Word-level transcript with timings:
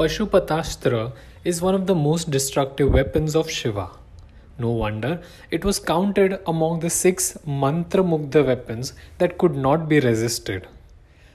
Pashupatastra 0.00 1.12
is 1.44 1.60
one 1.60 1.74
of 1.74 1.86
the 1.86 1.94
most 1.94 2.30
destructive 2.30 2.90
weapons 2.90 3.36
of 3.36 3.50
Shiva. 3.50 3.90
No 4.58 4.70
wonder 4.70 5.20
it 5.50 5.62
was 5.62 5.78
counted 5.78 6.38
among 6.46 6.80
the 6.80 6.88
six 6.88 7.36
mantra 7.46 8.02
mugdha 8.02 8.42
weapons 8.46 8.94
that 9.18 9.36
could 9.36 9.54
not 9.54 9.90
be 9.90 10.00
resisted. 10.00 10.66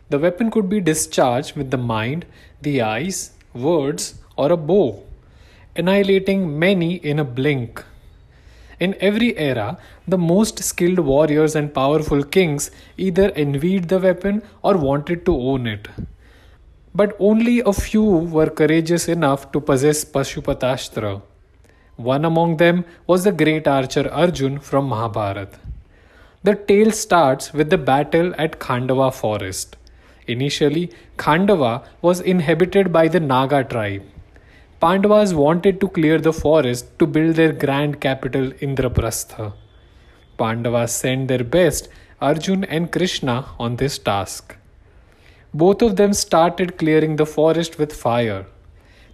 The 0.09 0.17
weapon 0.17 0.49
could 0.49 0.67
be 0.67 0.81
discharged 0.81 1.55
with 1.55 1.69
the 1.69 1.77
mind, 1.77 2.25
the 2.63 2.81
eyes, 2.81 3.33
words, 3.53 4.15
or 4.35 4.51
a 4.51 4.57
bow, 4.57 5.03
annihilating 5.75 6.57
many 6.57 6.95
in 6.95 7.19
a 7.19 7.23
blink. 7.23 7.83
In 8.79 8.95
every 8.99 9.37
era, 9.37 9.77
the 10.07 10.17
most 10.17 10.63
skilled 10.63 10.97
warriors 10.97 11.55
and 11.55 11.71
powerful 11.71 12.23
kings 12.23 12.71
either 12.97 13.29
envied 13.35 13.89
the 13.89 13.99
weapon 13.99 14.41
or 14.63 14.75
wanted 14.75 15.23
to 15.27 15.37
own 15.37 15.67
it 15.67 15.87
but 16.95 17.15
only 17.19 17.59
a 17.59 17.73
few 17.73 18.03
were 18.35 18.49
courageous 18.49 19.07
enough 19.09 19.51
to 19.51 19.59
possess 19.59 20.05
Pashupatastra. 20.05 21.21
One 21.97 22.23
among 22.23 22.57
them 22.57 22.85
was 23.05 23.25
the 23.25 23.31
great 23.31 23.67
archer 23.67 24.09
Arjun 24.11 24.59
from 24.59 24.87
Mahabharata. 24.87 25.59
The 26.43 26.55
tale 26.55 26.91
starts 26.91 27.53
with 27.53 27.69
the 27.69 27.77
battle 27.77 28.33
at 28.37 28.59
Khandava 28.59 29.13
forest. 29.13 29.75
Initially, 30.27 30.91
Khandava 31.17 31.83
was 32.01 32.21
inhabited 32.21 32.93
by 32.93 33.07
the 33.07 33.19
Naga 33.19 33.63
tribe. 33.63 34.03
Pandavas 34.79 35.33
wanted 35.33 35.79
to 35.81 35.87
clear 35.89 36.19
the 36.19 36.33
forest 36.33 36.97
to 36.99 37.07
build 37.07 37.35
their 37.35 37.51
grand 37.51 37.99
capital 37.99 38.51
Indraprastha. 38.67 39.53
Pandavas 40.37 40.93
sent 40.93 41.27
their 41.27 41.43
best, 41.43 41.89
Arjun 42.21 42.63
and 42.65 42.91
Krishna, 42.91 43.45
on 43.59 43.77
this 43.77 43.97
task. 43.97 44.57
Both 45.63 45.81
of 45.81 45.95
them 45.95 46.11
started 46.11 46.77
clearing 46.77 47.15
the 47.15 47.25
forest 47.25 47.79
with 47.79 47.93
fire. 47.93 48.45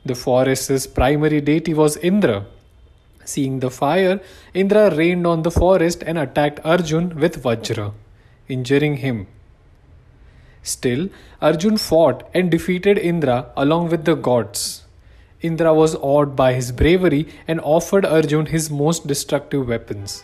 The 0.03 0.15
forest's 0.15 0.87
primary 0.87 1.39
deity 1.39 1.75
was 1.75 1.97
Indra. 1.97 2.47
Seeing 3.23 3.59
the 3.59 3.69
fire, 3.69 4.19
Indra 4.51 4.89
rained 4.95 5.27
on 5.27 5.43
the 5.43 5.51
forest 5.51 6.01
and 6.01 6.17
attacked 6.17 6.59
Arjun 6.65 7.19
with 7.19 7.43
Vajra, 7.43 7.93
injuring 8.47 8.97
him. 8.97 9.27
Still, 10.63 11.09
Arjun 11.43 11.77
fought 11.77 12.27
and 12.33 12.49
defeated 12.49 12.97
Indra 12.97 13.51
along 13.55 13.89
with 13.89 14.05
the 14.05 14.15
gods. 14.15 14.85
Indra 15.41 15.75
was 15.75 15.93
awed 15.93 16.35
by 16.35 16.53
his 16.53 16.71
bravery 16.71 17.27
and 17.47 17.61
offered 17.61 18.03
Arjun 18.03 18.47
his 18.47 18.71
most 18.71 19.05
destructive 19.05 19.67
weapons. 19.67 20.23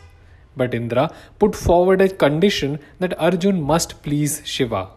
But 0.56 0.74
Indra 0.74 1.12
put 1.38 1.56
forward 1.56 2.02
a 2.02 2.10
condition 2.10 2.80
that 2.98 3.20
Arjun 3.20 3.62
must 3.62 4.02
please 4.02 4.42
Shiva. 4.46 4.97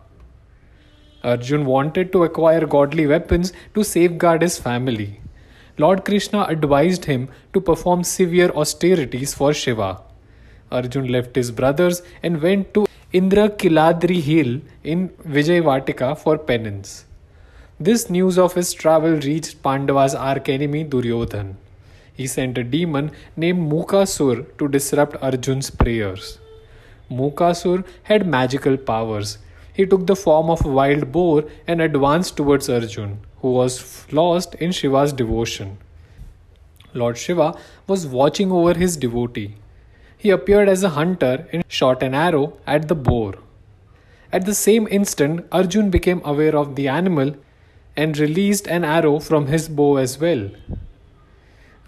Arjun 1.22 1.66
wanted 1.66 2.12
to 2.12 2.24
acquire 2.24 2.66
godly 2.66 3.06
weapons 3.06 3.52
to 3.74 3.84
safeguard 3.84 4.42
his 4.42 4.58
family. 4.58 5.20
Lord 5.78 6.04
Krishna 6.04 6.44
advised 6.44 7.04
him 7.04 7.28
to 7.52 7.60
perform 7.60 8.04
severe 8.04 8.50
austerities 8.50 9.34
for 9.34 9.52
Shiva. 9.52 10.00
Arjun 10.70 11.08
left 11.08 11.36
his 11.36 11.50
brothers 11.50 12.02
and 12.22 12.40
went 12.40 12.72
to 12.74 12.86
Indra 13.12 13.48
Kiladri 13.48 14.20
Hill 14.20 14.60
in 14.84 15.08
Vijayavatika 15.26 16.16
for 16.16 16.38
penance. 16.38 17.06
This 17.78 18.08
news 18.08 18.38
of 18.38 18.54
his 18.54 18.72
travel 18.72 19.18
reached 19.20 19.62
Pandava's 19.62 20.14
arch 20.14 20.48
enemy 20.48 20.84
Duryodhan. 20.84 21.56
He 22.14 22.26
sent 22.26 22.58
a 22.58 22.64
demon 22.64 23.10
named 23.36 23.72
Mukasur 23.72 24.46
to 24.58 24.68
disrupt 24.68 25.16
Arjun's 25.22 25.70
prayers. 25.70 26.38
Mukasur 27.10 27.84
had 28.02 28.26
magical 28.26 28.76
powers 28.76 29.38
he 29.72 29.86
took 29.86 30.06
the 30.06 30.16
form 30.16 30.50
of 30.50 30.64
a 30.64 30.68
wild 30.68 31.12
boar 31.12 31.44
and 31.66 31.80
advanced 31.80 32.36
towards 32.36 32.68
Arjun, 32.68 33.20
who 33.40 33.52
was 33.52 34.06
lost 34.12 34.54
in 34.56 34.72
Shiva's 34.72 35.12
devotion. 35.12 35.78
Lord 36.92 37.18
Shiva 37.18 37.56
was 37.86 38.06
watching 38.06 38.50
over 38.50 38.74
his 38.74 38.96
devotee. 38.96 39.54
He 40.16 40.30
appeared 40.30 40.68
as 40.68 40.82
a 40.82 40.90
hunter 40.90 41.46
and 41.52 41.64
shot 41.68 42.02
an 42.02 42.14
arrow 42.14 42.58
at 42.66 42.88
the 42.88 42.94
boar. 42.94 43.34
At 44.32 44.44
the 44.46 44.54
same 44.54 44.86
instant, 44.90 45.46
Arjun 45.50 45.90
became 45.90 46.20
aware 46.24 46.56
of 46.56 46.76
the 46.76 46.88
animal 46.88 47.34
and 47.96 48.18
released 48.18 48.68
an 48.68 48.84
arrow 48.84 49.18
from 49.18 49.46
his 49.46 49.68
bow 49.68 49.96
as 49.96 50.20
well. 50.20 50.50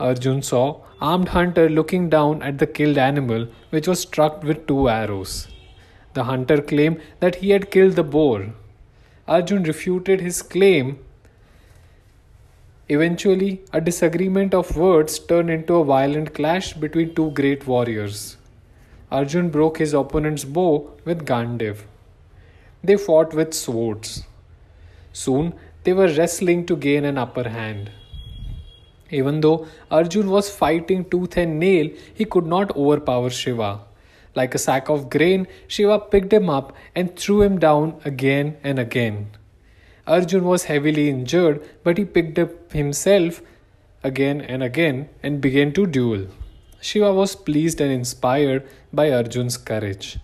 Arjun 0.01 0.43
saw 0.43 0.81
armed 1.01 1.29
hunter 1.29 1.69
looking 1.69 2.09
down 2.09 2.43
at 2.43 2.59
the 2.59 2.67
killed 2.67 2.99
animal 2.99 3.47
which 3.71 3.87
was 3.87 4.01
struck 4.01 4.43
with 4.43 4.67
two 4.67 4.89
arrows. 4.89 5.52
The 6.15 6.25
hunter 6.25 6.61
claimed 6.61 7.00
that 7.21 7.37
he 7.37 7.50
had 7.50 7.71
killed 7.71 7.97
the 7.97 8.03
boar. 8.03 8.53
Arjun 9.27 9.62
refuted 9.62 10.21
his 10.21 10.43
claim. 10.43 10.99
Eventually, 12.89 13.62
a 13.73 13.81
disagreement 13.81 14.53
of 14.53 14.77
words 14.77 15.19
turned 15.19 15.50
into 15.50 15.77
a 15.77 15.84
violent 15.84 16.34
clash 16.34 16.75
between 16.75 17.15
two 17.15 17.31
great 17.31 17.67
warriors. 17.67 18.37
Arjun 19.11 19.49
broke 19.50 19.78
his 19.78 19.95
opponent's 19.95 20.45
bow 20.45 20.91
with 21.05 21.25
Gandiv. 21.25 21.84
They 22.83 22.97
fought 22.97 23.33
with 23.33 23.55
swords. 23.55 24.25
Soon, 25.12 25.55
they 25.84 25.93
were 25.93 26.09
wrestling 26.09 26.67
to 26.67 26.77
gain 26.77 27.05
an 27.05 27.19
upper 27.19 27.49
hand. 27.49 27.91
Even 29.11 29.41
though 29.41 29.67
Arjun 29.91 30.31
was 30.31 30.50
fighting 30.50 31.09
tooth 31.09 31.37
and 31.37 31.61
nail, 31.61 31.91
he 32.15 32.25
could 32.25 32.47
not 32.47 32.75
overpower 32.77 33.31
Shiva. 33.31 33.81
Like 34.34 34.54
a 34.54 34.59
sack 34.59 34.88
of 34.88 35.10
grain, 35.10 35.47
Shiva 35.69 35.98
picked 35.98 36.32
him 36.32 36.48
up 36.48 36.75
and 36.94 37.16
threw 37.16 37.43
him 37.43 37.59
down 37.59 38.00
again 38.04 38.56
and 38.65 38.78
again. 38.78 39.31
Arjun 40.06 40.44
was 40.44 40.65
heavily 40.65 41.09
injured, 41.09 41.62
but 41.84 41.98
he 41.98 42.04
picked 42.04 42.38
up 42.38 42.72
himself 42.72 43.43
again 44.03 44.41
and 44.41 44.62
again 44.62 45.09
and 45.22 45.41
began 45.41 45.72
to 45.75 45.87
duel. 45.87 46.26
Shiva 46.81 47.12
was 47.15 47.37
pleased 47.37 47.81
and 47.81 47.93
inspired 47.93 48.66
by 48.93 49.12
Arjun's 49.12 49.56
courage. 49.56 50.19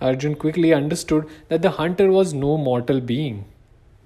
Arjun 0.00 0.34
quickly 0.34 0.72
understood 0.72 1.28
that 1.48 1.62
the 1.62 1.72
hunter 1.72 2.10
was 2.10 2.32
no 2.32 2.56
mortal 2.56 3.00
being. 3.00 3.44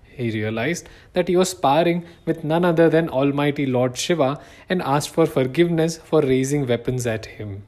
He 0.05 0.31
realized 0.33 0.89
that 1.13 1.29
he 1.29 1.37
was 1.37 1.51
sparring 1.51 2.05
with 2.25 2.43
none 2.43 2.65
other 2.65 2.91
than 2.91 3.09
Almighty 3.09 3.67
Lord 3.67 3.97
Shiva 3.97 4.41
and 4.69 4.83
asked 4.83 5.11
for 5.11 5.27
forgiveness 5.27 5.97
for 5.99 6.21
raising 6.23 6.67
weapons 6.67 7.07
at 7.07 7.27
him. 7.27 7.63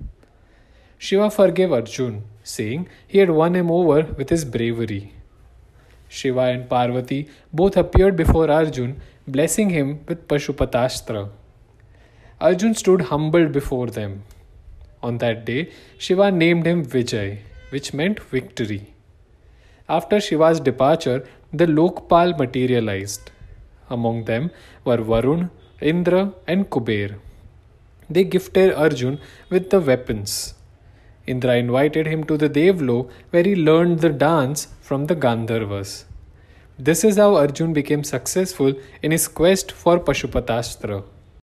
Shiva 1.05 1.31
forgave 1.31 1.73
Arjun, 1.73 2.25
saying 2.45 2.87
he 3.09 3.21
had 3.21 3.31
won 3.31 3.55
him 3.57 3.71
over 3.71 4.03
with 4.19 4.29
his 4.29 4.45
bravery. 4.45 5.15
Shiva 6.09 6.43
and 6.55 6.69
Parvati 6.69 7.27
both 7.55 7.79
appeared 7.79 8.17
before 8.17 8.51
Arjun, 8.51 9.01
blessing 9.27 9.71
him 9.71 10.05
with 10.07 10.29
Pashupatastra. 10.29 11.31
Arjun 12.39 12.75
stood 12.75 13.07
humbled 13.13 13.51
before 13.51 13.87
them. 13.87 14.25
On 15.03 15.17
that 15.25 15.47
day, 15.47 15.71
Shiva 15.97 16.31
named 16.31 16.67
him 16.67 16.85
Vijay, 16.85 17.39
which 17.71 17.95
meant 17.95 18.21
victory. 18.21 18.93
After 19.89 20.21
Shiva's 20.21 20.61
departure, 20.61 21.27
the 21.51 21.65
Lokpal 21.67 22.37
materialized. 22.37 23.31
Among 23.89 24.25
them 24.25 24.51
were 24.85 24.99
Varun, 24.99 25.49
Indra, 25.81 26.35
and 26.47 26.69
Kuber. 26.69 27.15
They 28.11 28.25
gifted 28.25 28.75
Arjun 28.75 29.19
with 29.49 29.71
the 29.71 29.81
weapons 29.81 30.55
Indra 31.31 31.57
invited 31.57 32.07
him 32.07 32.25
to 32.25 32.37
the 32.43 32.51
Devlok 32.59 33.11
where 33.31 33.45
he 33.51 33.55
learned 33.55 34.01
the 34.01 34.11
dance 34.11 34.69
from 34.81 35.07
the 35.07 35.17
Gandharvas. 35.25 36.05
This 36.89 37.05
is 37.05 37.17
how 37.23 37.31
Arjun 37.37 37.73
became 37.73 38.05
successful 38.05 38.75
in 39.03 39.11
his 39.11 39.29
quest 39.29 39.73
for 39.73 39.99
Pashupatastra. 40.01 41.03